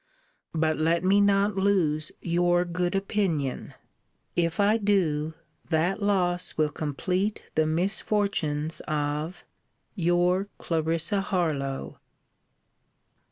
But 0.55 0.77
let 0.79 1.03
me 1.03 1.21
not 1.21 1.55
lose 1.57 2.11
your 2.23 2.65
good 2.65 2.95
opinion. 2.95 3.75
If 4.35 4.59
I 4.59 4.77
do, 4.77 5.35
that 5.69 6.01
loss 6.01 6.57
will 6.57 6.71
complete 6.71 7.43
the 7.53 7.67
misfortunes 7.67 8.79
of 8.87 9.43
Your 9.93 10.47
CL. 10.59 11.21
HARLOWE. 11.21 11.99